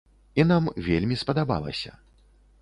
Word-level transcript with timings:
І 0.43 0.45
нам 0.51 0.69
вельмі 0.87 1.19
спадабалася. 1.23 1.91